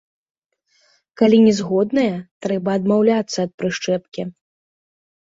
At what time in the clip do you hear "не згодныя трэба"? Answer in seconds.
1.47-2.69